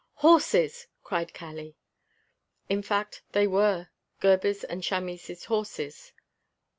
[0.15, 1.75] "Horses!" cried Kali.
[2.69, 3.89] In fact they were
[4.19, 6.11] Gebhr's and Chamis' horses.